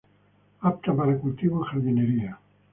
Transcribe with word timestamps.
Apta 0.69 0.95
para 0.95 1.19
cultivo 1.19 1.59
en 1.59 1.67
jardinería. 1.69 2.39